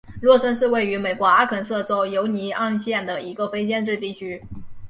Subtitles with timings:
[0.19, 4.43] 洛森是位于美国阿肯色州犹尼昂县的一个非建制地区。